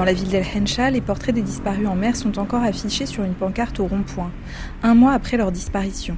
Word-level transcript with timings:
Dans 0.00 0.06
la 0.06 0.14
ville 0.14 0.28
d'El 0.28 0.46
Hensha, 0.56 0.90
les 0.90 1.02
portraits 1.02 1.34
des 1.34 1.42
disparus 1.42 1.86
en 1.86 1.94
mer 1.94 2.16
sont 2.16 2.38
encore 2.38 2.62
affichés 2.62 3.04
sur 3.04 3.22
une 3.22 3.34
pancarte 3.34 3.80
au 3.80 3.86
rond-point, 3.86 4.32
un 4.82 4.94
mois 4.94 5.12
après 5.12 5.36
leur 5.36 5.52
disparition. 5.52 6.16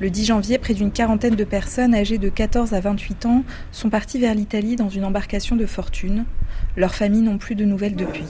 Le 0.00 0.08
10 0.08 0.26
janvier, 0.26 0.56
près 0.58 0.72
d'une 0.72 0.92
quarantaine 0.92 1.34
de 1.34 1.42
personnes 1.42 1.96
âgées 1.96 2.18
de 2.18 2.28
14 2.28 2.74
à 2.74 2.80
28 2.80 3.26
ans 3.26 3.42
sont 3.72 3.90
parties 3.90 4.20
vers 4.20 4.36
l'Italie 4.36 4.76
dans 4.76 4.88
une 4.88 5.04
embarcation 5.04 5.56
de 5.56 5.66
fortune. 5.66 6.26
Leurs 6.76 6.94
familles 6.94 7.22
n'ont 7.22 7.38
plus 7.38 7.56
de 7.56 7.64
nouvelles 7.64 7.96
depuis. 7.96 8.22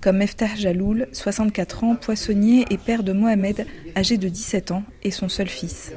Comme 0.00 0.18
Meftah 0.18 0.54
Jaloul, 0.54 1.08
64 1.10 1.82
ans, 1.82 1.96
poissonnier 1.96 2.64
et 2.70 2.78
père 2.78 3.02
de 3.02 3.12
Mohamed, 3.12 3.66
âgé 3.96 4.18
de 4.18 4.28
17 4.28 4.70
ans, 4.70 4.84
et 5.02 5.10
son 5.10 5.28
seul 5.28 5.48
fils. 5.48 5.92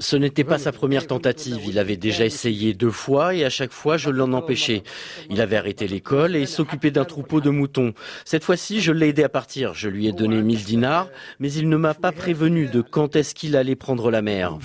Ce 0.00 0.16
n'était 0.16 0.44
pas 0.44 0.58
sa 0.58 0.70
première 0.70 1.06
tentative. 1.06 1.60
Il 1.66 1.78
avait 1.78 1.96
déjà 1.96 2.24
essayé 2.24 2.72
deux 2.72 2.90
fois 2.90 3.34
et 3.34 3.44
à 3.44 3.50
chaque 3.50 3.72
fois, 3.72 3.96
je 3.96 4.10
l'en 4.10 4.32
empêchais. 4.32 4.82
Il 5.28 5.40
avait 5.40 5.56
arrêté 5.56 5.88
l'école 5.88 6.36
et 6.36 6.46
s'occupait 6.46 6.92
d'un 6.92 7.04
troupeau 7.04 7.40
de 7.40 7.50
moutons. 7.50 7.94
Cette 8.24 8.44
fois-ci, 8.44 8.80
je 8.80 8.92
l'ai 8.92 9.08
aidé 9.08 9.24
à 9.24 9.28
partir. 9.28 9.74
Je 9.74 9.88
lui 9.88 10.06
ai 10.06 10.12
donné 10.12 10.40
1000 10.40 10.64
dinars, 10.64 11.08
mais 11.40 11.52
il 11.52 11.68
ne 11.68 11.76
m'a 11.76 11.94
pas 11.94 12.12
prévenu 12.12 12.66
de 12.66 12.80
quand 12.80 13.16
est-ce 13.16 13.34
qu'il 13.34 13.56
allait 13.56 13.74
prendre 13.74 14.10
la 14.10 14.22
mer. 14.22 14.58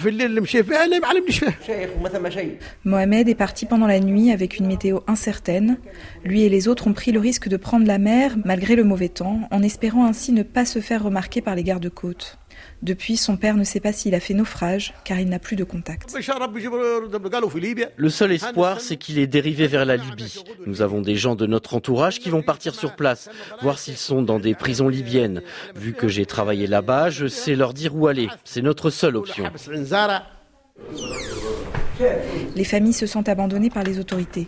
Mohamed 2.84 3.28
est 3.28 3.36
parti 3.36 3.66
pendant 3.66 3.88
la 3.88 4.00
nuit 4.00 4.32
avec 4.32 4.60
une 4.60 4.68
météo 4.68 5.00
incertaine. 5.08 5.78
Lui 6.24 6.44
et 6.44 6.50
les 6.50 6.68
autres 6.68 6.88
ont 6.88 6.94
pris 6.94 7.12
le 7.12 7.20
risque 7.20 7.48
de 7.48 7.58
prendre 7.58 7.88
la 7.88 7.98
mer 7.98 8.36
malgré 8.46 8.76
le 8.76 8.84
mauvais 8.84 9.10
temps, 9.10 9.42
en 9.52 9.64
espérant 9.64 10.06
ainsi 10.06 10.32
ne 10.32 10.44
pas 10.44 10.66
se 10.66 10.80
faire 10.80 11.04
remarquer 11.04 11.42
par 11.42 11.56
les 11.56 11.64
gardes-côtes. 11.64 12.38
Depuis, 12.82 13.18
son 13.18 13.38
père 13.38 13.56
ne 13.56 13.64
sait 13.64 13.80
pas 13.80 13.94
s'il 13.94 14.16
a 14.16 14.20
fait 14.20 14.34
naufrage, 14.34 14.94
car 15.06 15.20
il 15.24 15.30
n'a 15.30 15.40
plus 15.40 15.56
de 15.56 15.64
contact. 15.64 16.16
Le 17.96 18.10
seul 18.10 18.32
espoir, 18.32 18.82
c'est 18.82 18.98
qu'il 18.98 19.20
est 19.20 19.28
dérivé 19.28 19.68
vers 19.68 19.86
la 19.86 19.96
Libye. 19.96 20.44
Nous 20.66 20.82
avons 20.82 21.02
des 21.02 21.16
gens 21.16 21.36
de 21.36 21.46
notre 21.46 21.76
entourage 21.76 22.20
qui 22.20 22.30
vont 22.30 22.44
partir 22.44 22.76
sur 22.76 22.96
place, 22.96 23.30
voir 23.62 23.80
s'ils 23.80 23.98
sont 23.98 24.22
dans 24.22 24.40
des 24.40 24.54
prisons 24.54 24.90
libyennes. 24.90 25.42
Vu 25.76 25.94
que 25.94 26.08
j'ai 26.08 26.26
travaillé 26.26 26.68
là-bas, 26.68 27.10
je 27.10 27.28
sais 27.28 27.56
leur 27.56 27.74
dire 27.74 27.96
où 27.96 28.08
aller. 28.08 28.28
C'est 28.44 28.62
notre 28.62 28.90
seule 28.90 29.16
option. 29.16 29.46
Les 32.56 32.64
familles 32.64 32.94
se 32.94 33.06
sentent 33.06 33.30
abandonnées 33.30 33.70
par 33.70 33.84
les 33.84 34.00
autorités. 34.00 34.48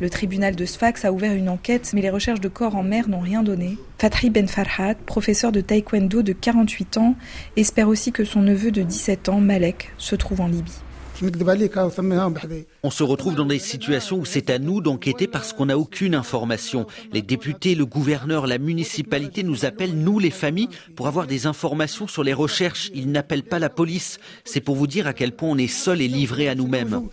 Le 0.00 0.10
tribunal 0.10 0.54
de 0.54 0.64
Sfax 0.64 1.04
a 1.04 1.12
ouvert 1.12 1.34
une 1.34 1.48
enquête, 1.48 1.90
mais 1.94 2.02
les 2.02 2.10
recherches 2.10 2.40
de 2.40 2.48
corps 2.48 2.76
en 2.76 2.82
mer 2.82 3.08
n'ont 3.08 3.20
rien 3.20 3.42
donné. 3.42 3.78
Fatri 3.98 4.30
Ben 4.30 4.46
Farhat, 4.46 4.94
professeur 4.94 5.52
de 5.52 5.60
taekwondo 5.60 6.22
de 6.22 6.32
48 6.32 6.98
ans, 6.98 7.16
espère 7.56 7.88
aussi 7.88 8.12
que 8.12 8.24
son 8.24 8.42
neveu 8.42 8.70
de 8.70 8.82
17 8.82 9.28
ans, 9.28 9.40
Malek, 9.40 9.90
se 9.98 10.14
trouve 10.14 10.40
en 10.40 10.46
Libye. 10.46 10.82
On 12.82 12.90
se 12.90 13.02
retrouve 13.02 13.34
dans 13.34 13.44
des 13.44 13.58
situations 13.58 14.18
où 14.18 14.24
c'est 14.24 14.50
à 14.50 14.60
nous 14.60 14.80
d'enquêter 14.80 15.26
parce 15.26 15.52
qu'on 15.52 15.66
n'a 15.66 15.76
aucune 15.76 16.14
information. 16.14 16.86
Les 17.12 17.22
députés, 17.22 17.74
le 17.74 17.86
gouverneur, 17.86 18.46
la 18.46 18.58
municipalité 18.58 19.42
nous 19.42 19.64
appellent, 19.64 19.96
nous 19.96 20.20
les 20.20 20.30
familles, 20.30 20.68
pour 20.94 21.08
avoir 21.08 21.26
des 21.26 21.46
informations 21.46 22.06
sur 22.06 22.22
les 22.22 22.34
recherches. 22.34 22.90
Ils 22.94 23.10
n'appellent 23.10 23.42
pas 23.42 23.58
la 23.58 23.68
police. 23.68 24.20
C'est 24.44 24.60
pour 24.60 24.76
vous 24.76 24.86
dire 24.86 25.08
à 25.08 25.12
quel 25.12 25.32
point 25.32 25.48
on 25.48 25.58
est 25.58 25.66
seul 25.66 26.00
et 26.00 26.08
livré 26.08 26.48
à 26.48 26.54
nous-mêmes. 26.54 27.08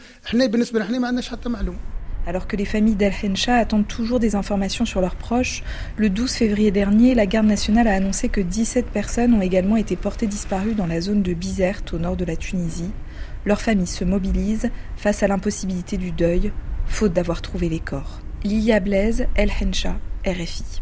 Alors 2.27 2.47
que 2.47 2.55
les 2.55 2.65
familles 2.65 2.95
d'El 2.95 3.13
Hensha 3.23 3.55
attendent 3.55 3.87
toujours 3.87 4.19
des 4.19 4.35
informations 4.35 4.85
sur 4.85 4.99
leurs 4.99 5.15
proches, 5.15 5.63
le 5.95 6.09
12 6.09 6.31
février 6.31 6.71
dernier, 6.71 7.13
la 7.13 7.27
garde 7.27 7.45
nationale 7.45 7.87
a 7.87 7.93
annoncé 7.93 8.29
que 8.29 8.41
17 8.41 8.87
personnes 8.87 9.33
ont 9.33 9.41
également 9.41 9.75
été 9.75 9.95
portées 9.95 10.27
disparues 10.27 10.73
dans 10.73 10.87
la 10.87 11.01
zone 11.01 11.21
de 11.21 11.33
Bizerte 11.33 11.93
au 11.93 11.99
nord 11.99 12.15
de 12.15 12.25
la 12.25 12.35
Tunisie. 12.35 12.91
Leurs 13.45 13.61
familles 13.61 13.85
se 13.85 14.03
mobilisent 14.03 14.71
face 14.97 15.21
à 15.21 15.27
l'impossibilité 15.27 15.97
du 15.97 16.11
deuil, 16.11 16.51
faute 16.87 17.13
d'avoir 17.13 17.41
trouvé 17.41 17.69
les 17.69 17.79
corps. 17.79 18.21
Lilia 18.43 18.79
Blaise, 18.79 19.27
El 19.35 19.51
Hensha, 19.51 19.95
RFI. 20.25 20.81